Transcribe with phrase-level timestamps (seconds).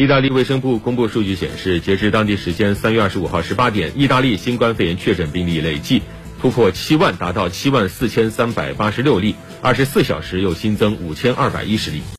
[0.00, 6.00] 意大利卫生部公布数据显示截至当地时间三月二十五号十八点意大利新冠肺炎确诊病例累计
[6.40, 12.00] 突破七万达到七万四千三百八十六例二十四小时又新增五千二百一十例。